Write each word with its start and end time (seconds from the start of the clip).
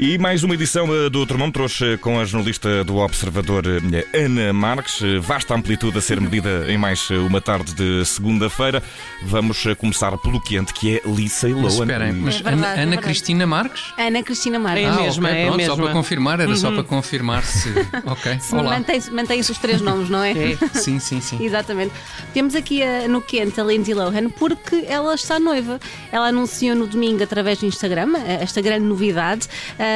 E 0.00 0.16
mais 0.16 0.44
uma 0.44 0.54
edição 0.54 0.86
eh, 0.94 1.10
do 1.10 1.26
Termómetro 1.26 1.64
hoje 1.64 1.98
com 1.98 2.20
a 2.20 2.24
jornalista 2.24 2.84
do 2.84 2.98
Observador 2.98 3.64
eh, 3.66 4.06
Ana 4.16 4.52
Marques. 4.52 5.02
Eh, 5.02 5.18
vasta 5.18 5.56
amplitude 5.56 5.98
a 5.98 6.00
ser 6.00 6.20
medida 6.20 6.66
em 6.68 6.78
mais 6.78 7.10
uma 7.10 7.40
tarde 7.40 7.74
de 7.74 8.04
segunda-feira. 8.06 8.80
Vamos 9.24 9.64
começar 9.76 10.16
pelo 10.18 10.40
quente, 10.40 10.72
que 10.72 10.98
é 10.98 11.02
Lisa 11.04 11.48
Lohan. 11.48 11.62
Mas 11.62 11.72
esperem, 11.74 12.12
mas 12.12 12.34
É 12.36 12.42
verdade, 12.44 12.62
Ana, 12.62 12.78
é 12.78 12.82
Ana. 12.84 12.96
Cristina 12.98 13.44
Marques? 13.44 13.82
Ana 13.98 14.22
Cristina 14.22 14.58
Marques. 14.60 14.84
É 14.84 14.88
ah, 14.88 15.02
mesma, 15.02 15.28
ok, 15.30 15.36
é 15.40 15.42
pronto, 15.46 15.56
mesma. 15.56 15.74
só 15.74 15.82
para 15.82 15.92
confirmar, 15.92 16.40
era 16.40 16.56
só 16.56 16.70
para 16.70 16.84
confirmar 16.84 17.42
se. 17.44 17.68
Ok, 18.06 18.38
Sim, 18.40 18.56
olá. 18.56 18.70
Mantém-se 18.78 19.10
mantém-se 19.10 19.50
os 19.50 19.58
três 19.58 19.80
nomes, 19.80 20.08
não 20.08 20.22
é? 20.22 20.32
Sim, 20.74 21.00
sim, 21.00 21.20
sim. 21.20 21.44
Exatamente. 21.44 21.92
Temos 22.32 22.54
aqui 22.54 22.84
a- 22.84 23.08
no 23.08 23.20
quente 23.20 23.60
a 23.60 23.64
Lindsay 23.64 23.94
Lohan 23.94 24.30
porque 24.30 24.84
ela 24.88 25.12
está 25.16 25.40
noiva. 25.40 25.80
Ela 26.12 26.28
anunciou 26.28 26.76
no 26.76 26.86
domingo 26.86 27.20
através 27.20 27.58
do 27.58 27.66
Instagram 27.66 28.12
eh, 28.16 28.38
esta 28.42 28.60
grande 28.60 28.84
novidade 28.84 29.48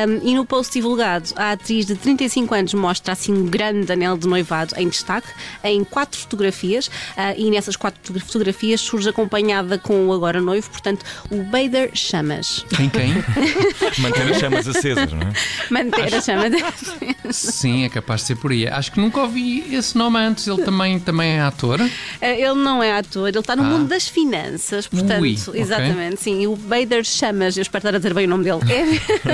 um, 0.08 0.28
e 0.28 0.34
no 0.34 0.44
post 0.44 0.72
divulgado 0.72 1.30
a 1.36 1.52
atriz 1.52 1.86
de 1.86 1.94
35 1.94 2.54
anos 2.54 2.74
mostra 2.74 3.12
assim 3.12 3.32
um 3.32 3.46
grande 3.46 3.92
anel 3.92 4.16
de 4.16 4.26
noivado 4.26 4.74
em 4.76 4.88
destaque 4.88 5.28
em 5.64 5.84
quatro 5.84 6.18
fotografias 6.20 6.90
ah, 7.16 7.34
e 7.36 7.50
nessas 7.50 7.76
quatro 7.76 8.18
fotografias 8.20 8.80
surge 8.80 9.08
acompanhada 9.08 9.78
com 9.78 10.06
o 10.08 10.12
agora 10.12 10.40
noivo, 10.40 10.68
portanto 10.70 11.04
o 11.30 11.42
Bader 11.44 11.90
Chamas. 11.94 12.64
Quem, 12.76 12.88
quem? 12.88 13.12
Manter 13.98 14.30
as 14.32 14.38
chamas 14.38 14.68
acesas, 14.68 15.12
não 15.12 15.20
é? 15.20 15.32
Manter 15.70 16.14
a 16.14 16.20
chama 16.20 16.48
de... 16.50 16.62
Sim, 17.32 17.84
é 17.84 17.88
capaz 17.88 18.22
de 18.22 18.26
ser 18.28 18.36
por 18.36 18.50
aí. 18.52 18.66
Acho 18.66 18.92
que 18.92 19.00
nunca 19.00 19.20
ouvi 19.20 19.74
esse 19.74 19.96
nome 19.96 20.18
antes. 20.18 20.46
Ele 20.46 20.62
também, 20.62 20.98
também 20.98 21.32
é 21.32 21.40
ator. 21.40 21.80
Eh, 22.20 22.40
Ele 22.40 22.54
não 22.54 22.82
é 22.82 22.92
ator, 22.98 23.28
ele 23.28 23.38
está 23.38 23.54
no 23.56 23.62
Ah. 23.62 23.66
mundo 23.66 23.88
das 23.88 24.08
finanças, 24.08 24.86
portanto, 24.86 25.22
Ui, 25.22 25.36
exatamente, 25.54 26.20
sim. 26.22 26.42
E 26.42 26.46
o 26.46 26.56
Bader 26.56 27.04
Chamas, 27.04 27.56
eu 27.56 27.62
espero 27.62 27.78
estar 27.80 27.94
a 27.94 27.98
dizer 27.98 28.12
bem 28.14 28.26
o 28.26 28.28
nome 28.28 28.44
dele, 28.44 28.60
é, 28.72 28.82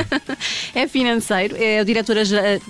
é 0.75 0.87
financeiro, 0.87 1.57
é 1.59 1.81
o 1.81 1.85
diretor, 1.85 2.17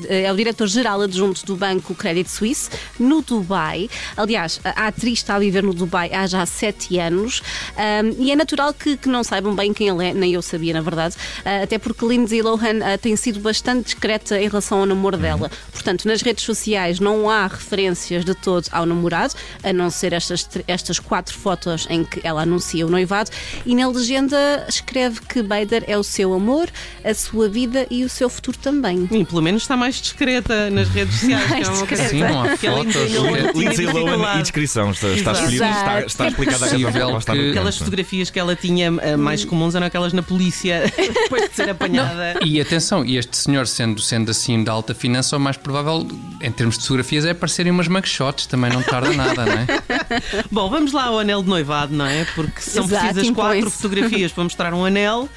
é 0.08 0.32
o 0.32 0.36
diretor-geral 0.36 1.02
adjunto 1.02 1.44
do 1.44 1.56
banco 1.56 1.94
Credit 1.94 2.30
Suisse, 2.30 2.70
no 2.98 3.22
Dubai. 3.22 3.88
Aliás, 4.16 4.60
a 4.64 4.86
atriz 4.86 5.18
está 5.18 5.36
a 5.36 5.38
viver 5.38 5.62
no 5.62 5.74
Dubai 5.74 6.10
há 6.12 6.26
já 6.26 6.44
sete 6.46 6.98
anos 6.98 7.42
ahm, 7.76 8.14
e 8.18 8.30
é 8.30 8.36
natural 8.36 8.72
que, 8.72 8.96
que 8.96 9.08
não 9.08 9.22
saibam 9.22 9.54
bem 9.54 9.72
quem 9.72 9.88
ele 9.88 10.06
é, 10.06 10.14
nem 10.14 10.32
eu 10.32 10.42
sabia, 10.42 10.72
na 10.72 10.80
verdade, 10.80 11.16
ah, 11.44 11.62
até 11.62 11.78
porque 11.78 12.06
Lindsay 12.06 12.42
Lohan 12.42 12.80
ah, 12.82 12.98
tem 12.98 13.14
sido 13.16 13.40
bastante 13.40 13.86
discreta 13.86 14.40
em 14.40 14.48
relação 14.48 14.80
ao 14.80 14.86
namoro 14.86 15.16
dela. 15.16 15.50
Portanto, 15.72 16.06
nas 16.06 16.22
redes 16.22 16.44
sociais 16.44 17.00
não 17.00 17.28
há 17.28 17.46
referências 17.46 18.24
de 18.24 18.34
todo 18.34 18.66
ao 18.70 18.86
namorado, 18.86 19.34
a 19.62 19.72
não 19.72 19.90
ser 19.90 20.12
estas, 20.12 20.48
estas 20.66 20.98
quatro 20.98 21.36
fotos 21.36 21.86
em 21.90 22.04
que 22.04 22.20
ela 22.24 22.42
anuncia 22.42 22.86
o 22.86 22.90
noivado, 22.90 23.30
e 23.66 23.74
na 23.74 23.88
legenda 23.88 24.66
escreve 24.68 25.20
que 25.20 25.42
Bader 25.42 25.84
é 25.86 25.98
o 25.98 26.02
seu 26.02 26.32
amor, 26.32 26.68
a 27.04 27.14
sua 27.14 27.48
vida 27.48 27.67
e 27.91 28.05
o 28.05 28.08
seu 28.08 28.28
futuro 28.28 28.56
também. 28.58 29.08
E 29.11 29.24
pelo 29.24 29.42
menos 29.42 29.62
está 29.62 29.77
mais 29.77 29.97
discreta 30.00 30.70
nas 30.70 30.88
redes 30.88 31.14
sociais. 31.20 31.48
Mais 31.50 31.69
que 31.69 31.69
é 31.69 31.70
uma 31.72 31.86
coisa 31.86 32.02
discreta. 32.02 32.27
Sim, 32.28 32.33
não 32.34 32.42
há 32.42 32.56
fotos. 32.56 32.97
É 32.97 33.52
Lindsay 33.58 33.86
Lohan 33.86 34.38
e 34.38 34.42
descrição. 34.42 34.91
Está, 34.91 35.08
está 35.08 35.30
Exato. 35.33 35.38
escolhido, 35.38 35.64
está, 35.64 36.00
está 36.02 36.28
explicada 36.28 36.64
a 36.66 36.69
razão 36.69 37.19
que- 37.20 37.50
Aquelas 37.50 37.77
fotografias 37.79 38.30
que 38.30 38.39
ela 38.39 38.55
tinha 38.56 38.92
eh, 39.01 39.17
mais 39.17 39.45
comuns 39.45 39.74
eram 39.74 39.86
aquelas 39.86 40.12
na 40.12 40.23
polícia 40.23 40.84
depois 40.96 41.48
de 41.51 41.55
ser 41.56 41.68
apanhada. 41.70 42.39
E 42.45 42.61
atenção, 42.61 43.05
e 43.05 43.17
este 43.17 43.36
senhor, 43.36 43.67
sendo, 43.67 44.00
sendo 44.00 44.30
assim 44.30 44.62
de 44.62 44.70
alta 44.70 44.95
finança, 44.95 45.36
o 45.36 45.40
mais 45.40 45.56
provável, 45.56 46.06
em 46.40 46.50
termos 46.52 46.77
de 46.77 46.83
fotografias, 46.83 47.24
é 47.24 47.30
aparecerem 47.30 47.73
umas 47.73 47.89
mugshots. 47.89 48.46
Também 48.46 48.70
não 48.73 48.83
tarda 48.83 49.12
nada, 49.12 49.45
não 49.45 49.52
é? 49.52 49.67
Bom, 50.50 50.68
vamos 50.70 50.92
lá 50.92 51.05
ao 51.05 51.18
anel 51.18 51.42
de 51.42 51.48
noivado, 51.48 51.95
não 51.95 52.06
é? 52.06 52.24
Porque 52.35 52.61
se 52.61 52.70
são 52.70 52.85
Exato, 52.85 53.06
precisas 53.06 53.35
quatro 53.35 53.56
impõe-se. 53.58 53.77
fotografias 53.77 54.33
para 54.33 54.45
mostrar 54.45 54.74
um 54.74 54.85
anel, 54.85 55.29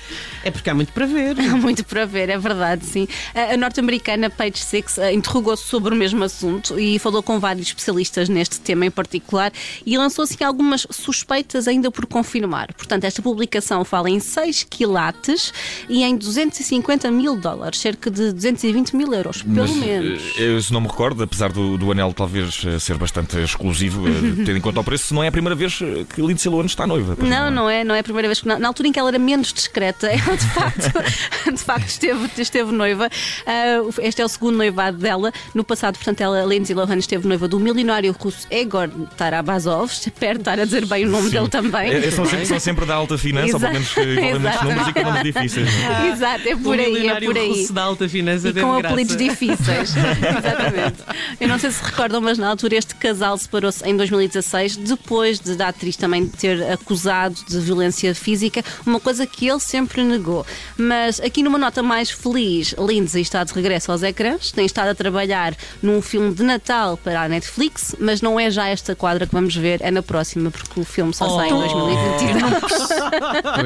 é 0.44 0.52
porque 0.52 0.70
há 0.70 0.74
muito 0.74 0.92
para 0.94 1.06
ver. 1.06 1.36
Há 1.40 1.56
muito 1.58 1.84
para 1.86 2.06
ver, 2.06 2.21
é 2.30 2.38
verdade, 2.38 2.86
sim. 2.86 3.08
A 3.34 3.56
norte-americana 3.58 4.30
Page 4.30 4.60
Six 4.60 4.98
eh, 4.98 5.14
interrogou-se 5.14 5.64
sobre 5.64 5.94
o 5.94 5.98
mesmo 5.98 6.24
assunto 6.24 6.80
e 6.80 7.00
falou 7.00 7.22
com 7.24 7.40
vários 7.40 7.68
especialistas 7.68 8.30
neste 8.30 8.60
tema 8.60 8.86
em 8.86 8.92
particular 8.92 9.52
e 9.86 9.98
lançou 9.98 10.24
assim 10.24 10.44
algumas 10.44 10.86
suspeitas 10.90 11.68
ainda 11.68 11.90
por 11.92 12.06
confirmar. 12.06 12.74
Portanto, 12.74 13.04
esta 13.06 13.22
publicação 13.22 13.84
fala 13.86 14.10
em 14.10 14.20
6 14.20 14.66
quilates 14.70 15.54
e 15.90 16.04
em 16.04 16.16
250 16.16 17.10
mil 17.12 17.36
dólares, 17.36 17.80
cerca 17.80 18.10
de 18.12 18.32
220 18.34 18.96
mil 18.96 19.14
euros, 19.14 19.42
pelo 19.42 19.56
Mas, 19.68 19.72
menos. 19.72 20.22
eh, 20.38 20.44
Eu, 20.44 20.62
se 20.62 20.72
não 20.74 20.82
me 20.82 20.88
recordo, 20.88 21.24
apesar 21.24 21.52
do, 21.52 21.78
do 21.78 21.92
anel 21.92 22.14
talvez 22.14 22.64
eh, 22.66 22.80
ser 22.80 22.98
bastante 22.98 23.38
exclusivo, 23.38 24.04
tendo 24.46 24.58
em 24.58 24.62
conta 24.62 24.80
o 24.80 24.84
preço, 24.84 25.14
não 25.14 25.24
é 25.24 25.28
a 25.28 25.32
primeira 25.32 25.56
vez 25.56 25.78
que 26.14 26.22
Lindsay 26.22 26.52
Lohan 26.52 26.66
está 26.66 26.86
noiva. 26.86 27.16
pois 27.18 27.30
Não, 27.30 27.50
não 27.50 27.70
é, 27.70 27.84
não 27.84 27.96
é 27.96 28.00
a 28.00 28.04
primeira 28.04 28.28
vez 28.28 28.42
que. 28.42 28.48
Na, 28.48 28.58
na 28.60 28.68
altura 28.68 28.90
em 28.90 28.92
que 28.92 29.00
ela 29.00 29.10
era 29.10 29.20
menos 29.20 29.54
discreta, 29.54 30.08
ela 30.12 30.36
de 30.36 30.46
facto, 30.48 31.52
de 31.54 31.58
facto 31.64 31.88
esteve, 31.88 32.11
esteve 32.38 32.72
noiva. 32.72 33.10
Ah, 33.46 33.82
este 34.02 34.22
é 34.22 34.26
o 34.26 34.28
segundo 34.28 34.58
noivado 34.58 34.98
dela. 34.98 35.32
No 35.54 35.64
passado, 35.64 35.96
portanto, 35.96 36.22
ela, 36.22 36.44
Lindsay 36.46 36.76
Lohan, 36.76 36.98
esteve 36.98 37.28
noiva 37.28 37.48
do 37.48 37.60
milionário 37.60 38.16
russo 38.20 38.48
Egor 38.50 38.90
Tarabazov. 39.18 39.92
Espero 39.92 40.40
estar 40.40 40.60
a 40.60 40.66
dizer 40.66 40.86
bem 40.86 41.06
o 41.06 41.10
nome 41.10 41.30
dele 41.30 41.48
também. 41.50 41.92
É, 41.92 42.06
é, 42.08 42.12
são, 42.12 42.26
sempre, 42.26 42.46
são 42.46 42.60
sempre 42.60 42.86
da 42.86 42.96
alta 42.96 43.18
finança, 43.18 43.54
ou 43.54 43.60
pelo 43.60 43.74
menos 43.74 43.92
igualmente 43.92 44.38
Exato. 44.38 44.66
números 44.66 44.88
e 44.88 44.94
com 44.94 45.02
nomes 45.04 45.24
difíceis. 45.24 45.70
é? 45.70 46.08
Exato, 46.12 46.48
é 46.50 46.56
por 46.56 46.78
o 46.78 46.82
aí, 46.82 47.08
é 47.08 47.22
por 47.22 47.38
aí. 47.38 47.48
russo 47.50 47.74
da 47.74 47.84
alta 47.84 48.10
finança 48.10 48.50
E 48.50 48.54
teve 48.54 48.66
com 48.66 48.74
graça. 48.78 48.88
apelidos 48.88 49.16
difíceis. 49.18 49.94
Exatamente. 49.96 50.98
Eu 51.40 51.48
não 51.48 51.60
sei 51.60 51.72
se 51.72 51.84
recordam, 51.84 52.22
mas 52.22 52.38
na 52.38 52.50
altura 52.50 52.76
este 52.76 52.96
casal 52.96 53.38
separou-se 53.38 53.84
em 53.88 53.96
2016, 53.96 54.78
depois 54.78 55.40
de 55.40 55.56
da 55.56 55.68
atriz 55.68 55.96
também 55.96 56.28
ter 56.28 56.64
acusado 56.72 57.36
de 57.48 57.60
violência 57.60 58.14
física, 58.16 58.64
uma 58.86 59.00
coisa 59.00 59.26
que 59.28 59.48
ele 59.48 59.60
sempre 59.60 60.04
negou. 60.04 60.46
Mas 60.78 61.20
aqui 61.20 61.44
numa 61.44 61.58
nota 61.58 61.84
mais 61.84 62.01
feliz, 62.10 62.74
Lindsay 62.80 63.22
está 63.22 63.44
de 63.44 63.54
regresso 63.54 63.92
aos 63.92 64.02
ecrãs, 64.04 64.52
tem 64.52 64.66
estado 64.66 64.90
a 64.90 64.96
trabalhar 64.96 65.56
num 65.82 66.02
filme 66.02 66.34
de 66.34 66.44
Natal 66.44 66.98
para 66.98 67.22
a 67.22 67.30
Netflix, 67.30 67.96
mas 68.00 68.22
não 68.22 68.40
é 68.40 68.50
já 68.50 68.68
esta 68.68 68.96
quadra 68.96 69.28
que 69.28 69.34
vamos 69.34 69.56
ver, 69.56 69.80
é 69.84 69.92
na 69.92 70.02
próxima, 70.02 70.50
porque 70.50 70.80
o 70.80 70.84
filme 70.84 71.14
só 71.14 71.30
sai 71.38 71.50
em 71.50 71.54
Oh. 71.54 71.60
2022. 71.60 72.42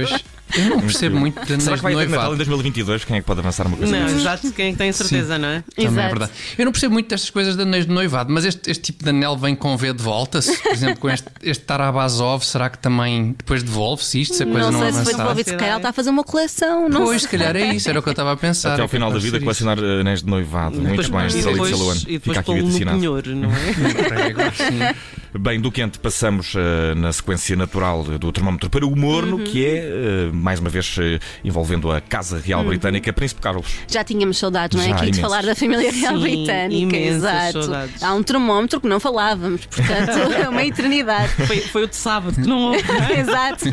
Pois, 0.10 0.24
eu 0.58 0.66
não 0.70 0.80
percebo 0.80 1.18
muito 1.18 1.40
de 1.42 1.46
Será 1.48 1.56
anéis 1.56 1.76
que 1.80 1.84
vai 1.84 1.94
de 1.94 1.98
haver 2.02 2.10
Natal 2.10 2.26
em 2.26 2.28
noivado. 2.30 2.38
2022? 2.38 3.04
Quem 3.06 3.18
é 3.18 3.20
que 3.22 3.26
pode 3.26 3.40
avançar 3.40 3.68
uma 3.68 3.78
coisa 3.78 3.92
Não, 3.98 4.06
dessas? 4.06 4.22
exato, 4.22 4.52
quem 4.52 4.72
é 4.74 4.76
tem 4.76 4.92
certeza, 4.92 5.38
não 5.38 5.48
é? 5.50 5.64
Também 5.76 5.86
é 5.86 5.92
Exato. 5.92 6.08
verdade. 6.10 6.32
Eu 6.58 6.66
não 6.66 6.72
percebo 6.72 6.94
muito 6.94 7.10
destas 7.10 7.30
coisas 7.30 7.56
de 7.56 7.62
anéis 7.64 7.86
de 7.86 7.92
noivado, 7.92 8.32
mas 8.32 8.46
este, 8.46 8.70
este 8.70 8.84
tipo 8.84 9.04
de 9.04 9.10
anel 9.10 9.36
vem 9.38 9.56
com 9.56 9.76
V 9.76 9.94
de 9.94 10.04
volta. 10.04 10.42
Se, 10.42 10.56
por 10.58 10.72
exemplo, 10.72 10.98
com 11.00 11.10
este, 11.10 11.28
este 11.44 11.64
Tarabazov, 11.66 12.44
será 12.46 12.70
que 12.70 12.78
também 12.78 13.34
depois 13.38 13.64
devolve-se 13.64 14.22
isto? 14.22 14.36
Se 14.36 14.44
a 14.44 14.46
coisa 14.46 14.72
Não 14.72 14.72
não, 14.72 14.80
sei 14.82 14.88
se 14.90 14.94
foi 14.94 15.02
avançar? 15.02 15.18
devolvido, 15.24 15.50
se 15.50 15.56
calhar 15.56 15.70
ela 15.70 15.78
está 15.78 15.90
a 15.90 15.94
fazer 15.94 16.10
uma 16.10 16.24
coleção. 16.24 16.90
Não 16.90 17.04
Pois, 17.06 17.22
se 17.24 17.28
calhar 17.28 17.56
é 17.56 17.74
isso, 17.74 17.90
era 17.90 18.00
o 18.00 18.04
que 18.04 18.10
eu 18.10 18.12
estava 18.12 18.32
a 18.32 18.38
pensar. 18.38 18.74
Até 18.74 18.82
ao 18.82 18.86
É 18.86 18.90
final 18.90 19.12
da 19.12 19.18
de 19.18 19.24
vida, 19.26 19.38
ser 19.38 19.44
colecionar 19.44 19.78
anéis 19.80 20.22
de 20.22 20.30
noivado. 20.30 20.78
Muito 20.80 21.12
bem, 21.12 21.20
e 21.22 21.24
Lindsay 21.24 21.52
depois, 21.54 21.72
Lohan. 21.72 21.96
e 21.96 21.98
Fica 21.98 22.12
depois 22.20 22.38
aqui 22.38 22.46
pô-lo 22.46 22.68
no 22.70 22.80
penhor, 22.80 23.24
não 23.28 23.50
é? 23.52 24.96
Bem, 25.38 25.60
do 25.60 25.70
quente 25.70 26.00
passamos 26.00 26.54
eh, 26.56 26.96
na 26.96 27.12
sequência 27.12 27.56
natural 27.58 28.04
do 28.04 28.32
termómetro 28.32 28.70
para 28.70 28.86
o 28.86 28.96
morno, 28.96 29.40
que 29.40 29.66
é, 29.66 29.78
eh, 29.80 30.30
mais 30.32 30.62
uma 30.62 30.70
vez, 30.70 30.96
eh, 30.98 31.20
envolvendo 31.44 31.92
a 31.92 32.00
Casa 32.00 32.40
Real 32.40 32.64
Britânica, 32.64 33.12
Príncipe 33.12 33.42
Carlos. 33.42 33.68
Já 33.88 34.02
tínhamos 34.04 34.38
saudades, 34.38 34.78
não 34.78 34.86
é? 34.86 34.90
Já, 34.90 34.96
Aqui 34.96 35.12
de 35.12 35.20
imensas. 35.20 35.22
falar 35.22 35.46
da 35.46 35.54
família 35.54 35.92
real 35.92 36.16
Sim, 36.16 36.22
britânica. 36.22 36.96
Exato. 36.98 37.64
saudades. 37.64 38.02
Há 38.04 38.14
um 38.14 38.24
termómetro 38.24 38.80
que 38.80 38.88
não 38.88 38.98
falávamos, 39.00 39.66
portanto, 39.66 40.12
é 40.42 40.48
uma 40.48 40.64
eternidade. 40.64 41.30
Foi, 41.46 41.60
foi 41.60 41.84
o 41.84 41.88
de 41.88 41.96
sábado 41.98 42.36
que 42.42 42.48
não 42.48 42.72
houve. 42.72 42.84
é? 43.14 43.20
Exato. 43.20 43.66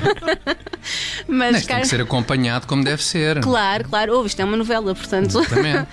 Mas, 1.29 1.53
Mas 1.53 1.67
tem 1.67 1.77
cá- 1.77 1.81
que 1.83 1.87
ser 1.87 2.01
acompanhado 2.01 2.67
como 2.67 2.83
deve 2.83 3.03
ser. 3.05 3.41
Claro, 3.41 3.89
claro, 3.89 4.15
ouve, 4.17 4.27
isto 4.29 4.41
é 4.41 4.45
uma 4.45 4.57
novela, 4.57 4.95
portanto. 4.95 5.39
Exatamente. 5.39 5.87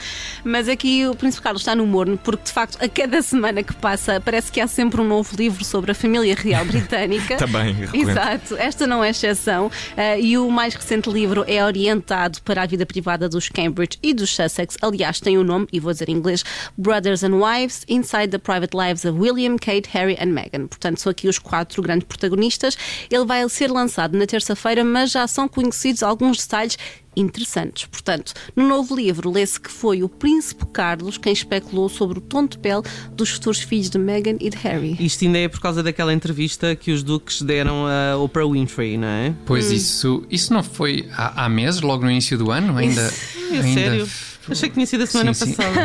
Mas 0.44 0.68
aqui 0.68 1.06
o 1.08 1.14
Príncipe 1.14 1.44
Carlos 1.44 1.62
está 1.62 1.76
no 1.76 1.86
morno, 1.86 2.18
porque 2.18 2.46
de 2.46 2.52
facto, 2.52 2.84
a 2.84 2.90
cada 2.90 3.22
semana 3.22 3.62
que 3.62 3.74
passa, 3.76 4.20
parece 4.20 4.52
que 4.52 4.60
há 4.60 4.68
sempre 4.68 5.00
um 5.00 5.04
novo 5.08 5.36
livro 5.38 5.59
sobre 5.66 5.92
a 5.92 5.96
família 5.96 6.36
real 6.36 6.66
britânica. 6.66 7.38
Também, 7.38 7.74
recorrente. 7.74 8.10
Exato, 8.10 8.58
esta 8.58 8.88
não 8.88 9.04
é 9.04 9.10
exceção. 9.10 9.72
Ah, 9.96 10.18
e 10.18 10.38
o 10.38 10.50
mais 10.50 10.74
recente 10.74 11.10
livro 11.10 11.44
é 11.48 11.64
orientado 11.64 12.42
para 12.42 12.64
a 12.64 12.66
vida 12.66 12.86
privada 12.86 13.28
dos 13.30 13.50
Cambridge 13.50 13.98
e 14.02 14.14
dos 14.14 14.34
Sussex. 14.34 14.78
Aliás, 14.82 15.20
tem 15.20 15.38
o 15.38 15.44
nome, 15.44 15.68
e 15.72 15.80
vou 15.80 15.92
dizer 15.92 16.10
em 16.10 16.14
inglês, 16.14 16.44
Brothers 16.78 17.24
and 17.24 17.36
Wives 17.36 17.84
Inside 17.88 18.30
the 18.30 18.38
Private 18.38 18.76
Lives 18.76 19.06
of 19.06 19.20
William, 19.20 19.58
Kate, 19.58 19.90
Harry 19.92 20.18
and 20.20 20.28
Meghan. 20.28 20.68
Portanto, 20.68 21.00
são 21.00 21.12
aqui 21.12 21.28
os 21.28 21.40
quatro 21.40 21.82
grandes 21.82 22.08
protagonistas. 22.08 22.78
Ele 23.10 23.26
vai 23.26 23.48
ser 23.50 23.72
lançado 23.72 24.18
na 24.18 24.26
terça-feira, 24.26 24.84
mas 24.84 25.12
já 25.12 25.28
são 25.28 25.48
conhecidos 25.48 26.04
alguns 26.04 26.38
detalhes 26.38 26.78
interessantes. 27.20 27.86
Portanto, 27.86 28.34
no 28.56 28.68
novo 28.68 28.96
livro 28.96 29.32
lê-se 29.32 29.60
que 29.60 29.72
foi 29.72 30.04
o 30.04 30.10
príncipe 30.10 30.66
Carlos 30.68 31.18
quem 31.18 31.34
especulou 31.34 31.90
sobre 31.90 32.20
o 32.20 32.22
tom 32.22 32.46
de 32.46 32.58
pele 32.58 32.84
dos 33.12 33.30
futuros 33.32 33.60
filhos 33.60 33.90
de 33.90 33.98
Meghan 33.98 34.38
e 34.40 34.50
de 34.50 34.58
Harry. 34.58 34.98
Isto 35.00 35.26
ainda 35.26 35.40
é 35.40 35.48
por 35.48 35.60
causa 35.60 35.84
daquela 35.84 36.14
entrevista 36.14 36.76
que 36.76 36.92
os 36.92 37.04
duques 37.04 37.42
deram 37.42 37.86
a 37.86 38.18
Oprah 38.18 38.48
Winfrey, 38.48 38.98
não 38.98 39.08
é? 39.08 39.34
Pois 39.46 39.72
isso, 39.72 40.24
isso 40.30 40.54
não 40.54 40.64
foi 40.64 41.08
há, 41.12 41.46
há 41.46 41.50
meses, 41.50 41.82
logo 41.82 42.04
no 42.04 42.12
início 42.12 42.38
do 42.38 42.52
ano? 42.52 42.78
Ainda. 42.78 43.10
É 43.50 43.62
ainda... 43.62 43.74
sério? 43.74 44.08
Achei 44.52 44.70
que 44.70 44.74
tinha 44.76 44.86
sido 44.86 45.04
a 45.04 45.08
semana 45.08 45.34
Sim, 45.34 45.46
sim. 45.48 45.54
passada. 45.54 45.80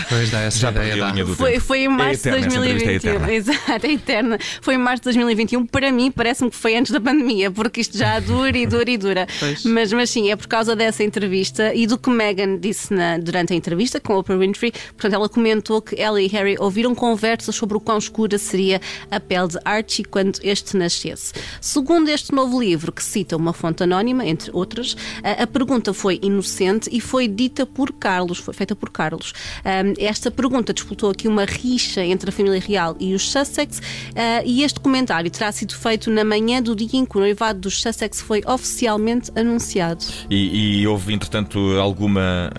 Pois 0.08 0.30
dá 0.30 0.40
essa 0.40 0.58
Já 0.58 0.70
ideia. 0.70 0.96
Dá. 0.96 1.14
Foi, 1.36 1.58
foi 1.60 1.80
em 1.80 1.84
É 1.84 1.88
março 1.88 2.22
de 2.22 2.28
eterna, 2.28 2.46
essa 2.46 2.56
entrevista 2.58 2.90
é 2.90 2.98
2021. 2.98 3.10
eterna. 3.10 3.32
Exato, 3.34 3.86
é 3.86 3.92
eterna. 3.92 4.38
Foi 4.60 4.74
em 4.74 4.78
março 4.78 5.00
de 5.00 5.04
2021. 5.04 5.66
Para 5.66 5.92
mim, 5.92 6.10
parece-me 6.10 6.50
que 6.50 6.56
foi 6.56 6.76
antes 6.76 6.92
da 6.92 7.00
pandemia, 7.00 7.50
porque 7.50 7.80
isto 7.80 7.96
já 7.96 8.18
dura 8.20 8.56
e 8.56 8.66
dura 8.66 8.90
e 8.90 8.96
dura. 8.96 9.26
Pois. 9.38 9.64
Mas, 9.64 9.92
mas 9.92 10.10
sim, 10.10 10.30
é 10.30 10.36
por 10.36 10.46
causa 10.46 10.74
dessa 10.76 11.02
entrevista 11.02 11.74
e 11.74 11.86
do 11.86 11.96
que 11.98 12.10
Meghan 12.10 12.58
disse 12.58 12.92
na- 12.92 13.18
durante 13.18 13.52
a 13.52 13.56
entrevista 13.56 14.00
com 14.00 14.14
Oprah 14.16 14.36
Winfrey. 14.38 14.72
Portanto, 14.96 15.14
ela 15.14 15.28
comentou 15.28 15.80
que 15.82 16.00
ela 16.00 16.20
e 16.20 16.26
Harry 16.28 16.56
ouviram 16.58 16.94
conversas 16.94 17.54
sobre 17.54 17.76
o 17.76 17.80
quão 17.80 17.98
escura 17.98 18.38
seria 18.38 18.80
a 19.10 19.18
pele 19.20 19.48
de 19.48 19.58
Archie 19.64 20.04
quando 20.04 20.38
este 20.42 20.76
nascesse. 20.76 21.32
Segundo 21.60 22.08
este 22.08 22.32
novo 22.34 22.60
livro, 22.60 22.92
que 22.92 23.02
cita 23.02 23.36
uma 23.36 23.52
fonte 23.52 23.82
anónima, 23.82 24.26
entre 24.26 24.50
outras, 24.52 24.96
a, 25.22 25.42
a 25.42 25.46
pergunta 25.46 25.92
foi 25.94 26.18
inocente 26.22 26.88
e 26.92 27.00
foi 27.00 27.26
dita 27.28 27.64
por 27.64 27.79
Carlos, 27.92 28.38
foi 28.38 28.52
feita 28.54 28.76
por 28.76 28.90
Carlos. 28.90 29.32
Ahm, 29.64 29.94
esta 29.98 30.30
pergunta 30.30 30.72
disputou 30.72 31.10
aqui 31.10 31.26
uma 31.28 31.44
rixa 31.44 32.02
entre 32.04 32.30
a 32.30 32.32
família 32.32 32.60
real 32.60 32.96
e 33.00 33.14
os 33.14 33.30
Sussex 33.30 33.80
ah, 34.14 34.42
e 34.44 34.62
este 34.62 34.78
comentário 34.80 35.30
terá 35.30 35.50
sido 35.52 35.74
feito 35.74 36.10
na 36.10 36.24
manhã 36.24 36.62
do 36.62 36.74
dia 36.76 36.88
em 37.00 37.04
que 37.06 37.16
o 37.16 37.20
noivado 37.20 37.60
dos 37.60 37.80
Sussex 37.80 38.20
foi 38.20 38.42
oficialmente 38.46 39.30
anunciado. 39.36 40.04
E, 40.28 40.80
e 40.80 40.86
houve, 40.86 41.12
entretanto, 41.14 41.58
alguma 41.80 42.50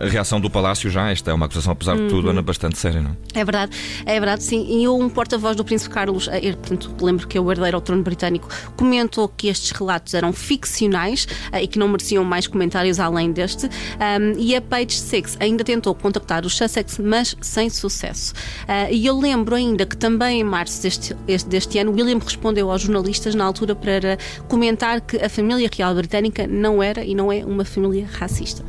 eh, 0.00 0.08
reação 0.08 0.40
do 0.40 0.48
Palácio 0.48 0.90
já? 0.90 1.10
Esta 1.10 1.30
é 1.30 1.34
uma 1.34 1.46
acusação, 1.46 1.72
apesar 1.72 1.96
de 1.96 2.02
Uhum. 2.02 2.08
tudo, 2.08 2.30
Ana, 2.30 2.42
bastante 2.42 2.78
séria, 2.78 3.00
não? 3.00 3.16
É 3.34 3.44
verdade, 3.44 3.76
é 4.06 4.18
verdade, 4.18 4.42
sim. 4.42 4.80
E 4.82 4.88
um 4.88 5.08
porta-voz 5.08 5.56
do 5.56 5.64
Príncipe 5.64 5.94
Carlos, 5.94 6.28
eh, 6.28 6.38
ele, 6.38 6.56
portanto, 6.56 6.94
lembro 7.04 7.26
que 7.28 7.36
é 7.36 7.40
o 7.40 7.50
herdeiro 7.50 7.76
ao 7.76 7.80
trono 7.80 8.02
britânico, 8.02 8.48
comentou 8.76 9.28
que 9.28 9.48
estes 9.48 9.70
relatos 9.72 10.14
eram 10.14 10.32
ficcionais 10.32 11.26
eh, 11.52 11.62
e 11.62 11.66
que 11.66 11.78
não 11.78 11.88
mereciam 11.88 12.24
mais 12.24 12.46
comentários 12.46 12.98
além 13.00 13.32
deste. 13.32 13.66
Um, 13.66 14.38
e 14.38 14.54
a 14.56 14.61
Page 14.62 14.94
Six 14.98 15.36
ainda 15.40 15.62
tentou 15.64 15.94
contactar 15.94 16.44
os 16.46 16.56
Sussex, 16.56 16.98
mas 16.98 17.36
sem 17.40 17.68
sucesso. 17.70 18.32
Ah, 18.66 18.90
e 18.90 19.04
eu 19.06 19.18
lembro 19.18 19.54
ainda 19.54 19.84
que 19.86 19.96
também 19.96 20.40
em 20.40 20.44
março 20.44 20.82
deste, 20.82 21.16
este- 21.28 21.48
deste 21.48 21.78
ano, 21.78 21.92
William 21.92 22.18
respondeu 22.18 22.70
aos 22.70 22.82
jornalistas 22.82 23.34
na 23.34 23.44
altura 23.44 23.74
para 23.74 24.18
comentar 24.48 25.00
que 25.00 25.16
a 25.16 25.28
família 25.28 25.68
real 25.76 25.94
britânica 25.94 26.46
não 26.46 26.82
era 26.82 27.04
e 27.04 27.14
não 27.14 27.30
é 27.32 27.44
uma 27.44 27.64
família 27.64 28.06
racista. 28.10 28.64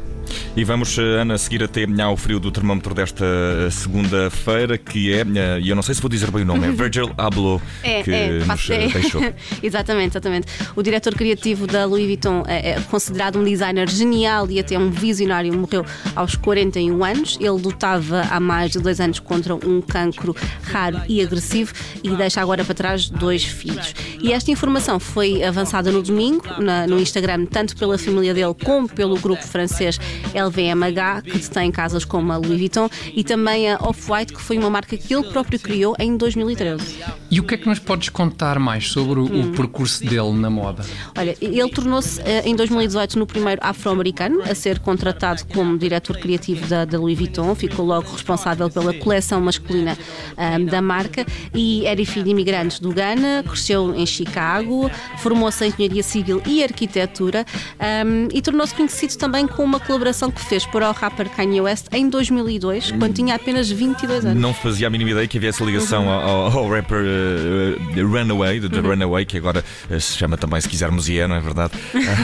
E 0.55 0.63
vamos, 0.63 0.97
eh, 0.97 1.01
Ana, 1.21 1.37
seguir 1.37 1.63
até 1.63 1.85
ao 2.01 2.15
frio 2.15 2.39
do 2.39 2.51
termómetro 2.51 2.93
desta 2.93 3.25
eh, 3.25 3.69
segunda-feira, 3.71 4.77
que 4.77 5.11
é, 5.11 5.21
eh, 5.21 5.59
e 5.61 5.69
eu 5.69 5.75
não 5.75 5.81
sei 5.81 5.95
se 5.95 6.01
vou 6.01 6.09
dizer 6.09 6.29
bem 6.29 6.43
o 6.43 6.45
nome, 6.45 6.67
é 6.67 6.71
Virgil 6.73 7.11
Abloh, 7.17 7.61
É, 7.81 8.03
que 8.03 8.11
é, 8.11 8.39
nos 8.45 8.69
é. 8.69 8.87
deixou. 8.87 9.21
exatamente, 9.63 10.11
exatamente. 10.11 10.47
O 10.75 10.83
diretor 10.83 11.15
criativo 11.15 11.65
da 11.65 11.85
Louis 11.85 12.05
Vuitton 12.05 12.43
é, 12.47 12.71
é 12.71 12.81
considerado 12.81 13.39
um 13.39 13.43
designer 13.43 13.89
genial 13.89 14.49
e 14.49 14.59
até 14.59 14.77
um 14.77 14.89
visionário. 14.91 15.53
Morreu 15.53 15.85
aos 16.15 16.35
41 16.35 17.03
anos. 17.03 17.37
Ele 17.39 17.49
lutava 17.49 18.21
há 18.29 18.39
mais 18.39 18.71
de 18.71 18.79
dois 18.79 18.99
anos 18.99 19.19
contra 19.19 19.55
um 19.55 19.81
cancro 19.81 20.35
raro 20.63 21.01
e 21.07 21.21
agressivo 21.21 21.73
e 22.03 22.09
deixa 22.15 22.41
agora 22.41 22.63
para 22.63 22.75
trás 22.75 23.09
dois 23.09 23.43
filhos. 23.43 23.93
E 24.23 24.31
esta 24.31 24.49
informação 24.49 24.99
foi 25.01 25.43
avançada 25.43 25.91
no 25.91 26.01
domingo 26.01 26.45
na- 26.59 26.87
no 26.87 26.97
Instagram, 26.99 27.45
tanto 27.45 27.75
pela 27.75 27.97
família 27.97 28.33
dele 28.33 28.53
como 28.63 28.87
pelo 28.87 29.19
grupo 29.19 29.43
francês 29.45 29.99
LVMH, 30.33 31.21
que 31.23 31.37
detém 31.37 31.69
casas 31.71 32.05
como 32.05 32.31
a 32.31 32.37
Louis 32.37 32.57
Vuitton, 32.57 32.89
e 33.13 33.23
também 33.23 33.69
a 33.71 33.77
Off-White, 33.81 34.33
que 34.33 34.41
foi 34.41 34.57
uma 34.57 34.69
marca 34.69 34.95
que 34.97 35.13
ele 35.13 35.23
próprio 35.29 35.59
criou 35.59 35.93
em 35.99 36.15
2013. 36.15 36.99
E 37.29 37.39
o 37.39 37.43
que 37.43 37.55
é 37.55 37.57
que 37.57 37.67
nos 37.67 37.79
podes 37.79 38.09
contar 38.09 38.57
mais 38.59 38.89
sobre 38.89 39.19
o, 39.19 39.23
Hum. 39.25 39.51
percurso 39.53 40.03
dele 40.05 40.31
na 40.33 40.49
moda? 40.49 40.83
Olha, 41.17 41.35
ele 41.41 41.69
tornou-se 41.69 42.21
eh, 42.21 42.43
em 42.45 42.55
2018 42.55 43.17
no 43.19 43.25
primeiro 43.25 43.59
afro-americano 43.63 44.41
a 44.43 44.55
ser 44.55 44.79
contratado 44.79 45.43
como 45.47 45.77
diretor 45.77 46.17
criativo 46.17 46.65
da, 46.67 46.85
da 46.85 46.97
Louis 46.97 47.17
Vuitton, 47.17 47.53
ficou 47.55 47.85
logo 47.85 48.09
responsável 48.11 48.69
pela 48.69 48.93
coleção 48.93 49.41
masculina 49.41 49.97
ahm, 50.37 50.65
da 50.65 50.81
marca 50.81 51.25
e 51.53 51.85
era 51.85 52.03
filho 52.05 52.23
de 52.25 52.31
imigrantes 52.31 52.79
do 52.79 52.91
Ghana, 52.93 53.43
cresceu 53.47 53.93
em 53.95 54.05
Chicago, 54.13 54.89
formou-se 55.17 55.65
em 55.65 55.69
engenharia 55.69 56.03
civil 56.03 56.41
e 56.45 56.63
arquitetura 56.63 57.45
ahm, 57.79 58.27
e 58.33 58.41
tornou-se 58.41 58.73
conhecido 58.73 59.15
também 59.17 59.47
com 59.47 59.63
uma 59.63 59.79
colaboração 59.79 60.29
que 60.31 60.41
fez 60.45 60.65
para 60.65 60.89
o 60.89 60.91
rapper 60.93 61.29
Kanye 61.29 61.61
West 61.61 61.87
em 61.91 62.07
2002, 62.09 62.91
quando 62.91 63.13
tinha 63.13 63.35
apenas 63.35 63.69
22 63.69 64.25
anos. 64.25 64.41
Não 64.41 64.53
fazia 64.53 64.87
a 64.87 64.89
mínima 64.89 65.11
ideia 65.11 65.27
que 65.27 65.37
havia 65.37 65.49
essa 65.49 65.63
ligação 65.63 66.03
Uhum. 66.05 66.09
ao, 66.09 66.57
ao 66.59 66.69
rapper 66.69 67.03
eh, 67.05 68.01
Runaway, 68.01 68.59
de 68.59 68.69
The 68.69 68.79
Runaway, 68.79 69.25
que 69.25 69.37
agora 69.37 69.63
eh, 69.89 69.99
se 69.99 70.17
chama 70.17 70.37
também, 70.37 70.59
se 70.61 70.67
quisermos, 70.69 71.07
IE, 71.09 71.27
não 71.27 71.35
é 71.35 71.39
verdade? 71.39 71.73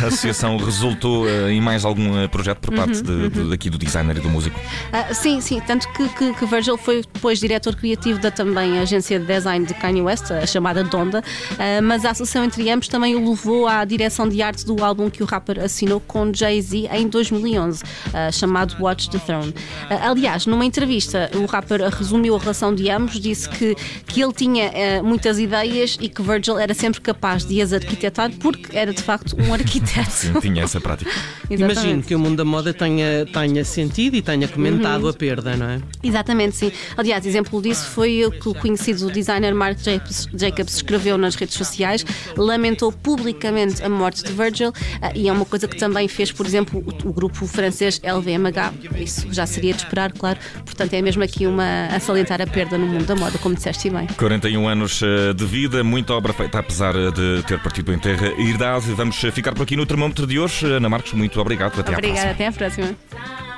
A 0.04 0.08
associação 0.08 0.58
resultou 0.58 1.28
eh, 1.28 1.52
em 1.52 1.62
mais 1.62 1.86
algum 1.86 2.28
projeto 2.28 2.60
por 2.60 2.70
Uhum, 2.74 2.78
parte 2.80 3.02
de, 3.02 3.30
de- 3.30 3.50
daqui 3.50 3.70
do 3.70 3.78
designer 3.78 4.18
e 4.18 4.20
do 4.20 4.30
músico. 4.30 4.60
Ah, 4.92 5.14
sim, 5.14 5.42
sim, 5.42 5.60
tanto 5.66 5.88
que, 5.94 6.08
que, 6.10 6.34
que 6.34 6.46
Virgil 6.46 6.78
foi 6.78 7.02
depois 7.14 7.40
diretor 7.40 7.76
criativo 7.76 8.20
da 8.20 8.30
também 8.32 8.80
agência 8.80 9.20
de 9.20 9.26
design 9.26 9.66
de 9.66 9.74
Kanye 9.74 10.02
West, 10.02 10.32
a 10.32 10.46
chamada 10.46 10.84
Donda, 10.84 11.24
mas 11.82 12.06
a 12.06 12.12
associação 12.12 12.44
entre 12.44 12.70
ambos 12.70 12.88
também 12.88 13.16
o 13.16 13.30
levou 13.30 13.68
à 13.68 13.84
direção 13.86 14.28
de 14.28 14.42
arte 14.42 14.66
do 14.66 14.84
álbum 14.84 15.10
que 15.10 15.24
o 15.24 15.26
rapper 15.26 15.60
assinou 15.60 16.00
com 16.00 16.32
Jay-Z 16.34 16.90
em 16.92 17.08
2011, 17.08 17.84
ah, 18.14 18.32
chamado 18.32 18.76
Watch 18.80 19.10
the 19.10 19.20
Throne. 19.20 19.54
Ah, 19.90 20.10
aliás, 20.10 20.46
numa 20.46 20.66
entrevista, 20.66 21.30
o 21.36 21.46
rapper 21.46 21.82
resumiu 21.90 22.36
a 22.36 22.40
relação 22.40 22.74
de 22.74 22.90
ambos, 22.90 23.20
disse 23.20 23.50
que, 23.50 23.76
que 24.06 24.22
ele 24.22 24.34
tinha 24.34 24.72
muitas 25.04 25.40
ideias 25.40 25.98
e 26.00 26.10
que 26.10 26.22
Virgil 26.22 26.58
era 26.58 26.74
sempre 26.74 27.02
capaz 27.02 27.46
de 27.46 27.62
as 27.62 27.74
arquitetar 27.74 28.32
porque 28.40 28.78
era 28.78 28.94
de 28.94 29.02
facto 29.02 29.36
um 29.40 29.54
arquiteto. 29.54 30.10
Sim, 30.10 30.40
tinha 30.40 30.64
essa 30.64 30.80
prática. 30.80 31.12
Imagino 31.50 32.04
que 32.04 32.14
o 32.14 32.20
mundo 32.20 32.38
da 32.38 32.46
moda 32.46 32.74
tenha, 32.74 33.26
tenha 33.26 33.66
sentido 33.66 34.16
e 34.16 34.22
tenha 34.22 34.48
comentado 34.48 35.08
a 35.08 35.14
perda, 35.14 35.56
não 35.56 35.68
é? 35.68 35.82
Exatamente, 36.04 36.56
sim. 36.56 36.72
Aliás, 36.96 37.26
exemplo 37.26 37.62
disso 37.62 37.88
foi 37.88 38.26
o 38.26 38.32
que 38.32 38.50
o 38.50 38.54
conhecido 38.54 39.12
designer 39.12 39.54
Mark 39.54 39.80
Jacobs, 39.80 40.28
Jacobs 40.34 40.76
escreveu 40.76 41.18
nas 41.18 41.36
redes 41.36 41.56
sociais, 41.56 41.69
lamentou 42.36 42.92
publicamente 42.92 43.84
a 43.84 43.90
morte 43.90 44.24
de 44.24 44.32
Virgil 44.32 44.72
ah, 45.02 45.12
e 45.14 45.28
é 45.28 45.32
uma 45.32 45.46
coisa 45.46 45.68
que 45.68 45.78
também 45.78 46.08
fez, 46.08 46.32
por 46.32 46.46
exemplo, 46.46 46.84
o, 47.04 47.10
o 47.10 47.14
grupo 47.14 47.46
francês 47.48 48.02
LVMH. 48.04 48.74
Isso 48.98 49.28
já 49.32 49.46
seria 49.46 49.74
de 49.74 49.84
esperar, 49.84 50.12
claro. 50.12 50.40
Portanto, 50.66 50.94
é 50.94 51.02
mesmo 51.02 51.24
aqui 51.24 51.46
uma 51.46 51.88
a 51.88 52.00
salientar 52.00 52.42
a 52.42 52.48
perda 52.48 52.78
no 52.78 52.88
mundo 52.88 53.06
da 53.06 53.16
moda, 53.16 53.38
como 53.38 53.56
disseste 53.56 53.90
bem. 53.90 54.08
41 54.18 54.68
anos 54.68 55.02
eh, 55.04 55.34
de 55.34 55.46
vida, 55.46 55.84
muita 55.84 56.14
obra 56.14 56.34
feita, 56.34 56.60
apesar 56.60 56.96
eh, 56.96 57.12
de 57.12 57.44
ter 57.44 57.60
partido 57.60 57.94
em 57.94 58.00
terra 58.00 58.34
e 58.38 58.50
idade. 58.50 58.92
Vamos 58.94 59.24
eh, 59.24 59.32
ficar 59.32 59.54
por 59.54 59.64
aqui 59.64 59.76
no 59.76 59.86
termómetro 59.86 60.26
de 60.26 60.40
hoje. 60.40 60.66
Ana 60.66 60.90
Marcos, 60.90 61.14
muito 61.14 61.40
obrigado. 61.40 61.80
Até 61.80 61.82
à 61.82 61.84
próxima. 61.84 62.08
Obrigada, 62.08 62.32
até 62.32 62.48
à 62.48 62.52
próxima. 62.52 63.49